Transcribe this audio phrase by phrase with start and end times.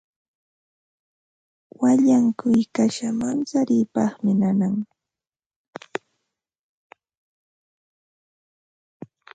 [1.79, 4.75] Wallankuy kasha mancharipaqmi nanan.